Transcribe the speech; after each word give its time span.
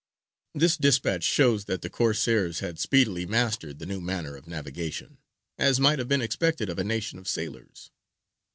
This 0.55 0.77
dispatch 0.77 1.23
shows 1.23 1.65
that 1.65 1.83
the 1.83 1.89
Corsairs 1.91 2.57
had 2.57 2.79
speedily 2.79 3.27
mastered 3.27 3.77
the 3.77 3.85
new 3.85 4.01
manner 4.01 4.35
of 4.35 4.47
navigation, 4.47 5.19
as 5.59 5.79
might 5.79 5.99
have 5.99 6.07
been 6.07 6.23
expected 6.23 6.69
of 6.71 6.79
a 6.79 6.83
nation 6.83 7.19
of 7.19 7.27
sailors. 7.27 7.91